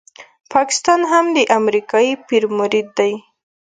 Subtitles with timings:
[0.53, 3.13] پاکستان هم د امریکایي پیر مرید دی.